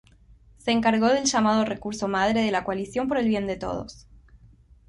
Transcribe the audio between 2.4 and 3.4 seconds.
de la Coalición Por el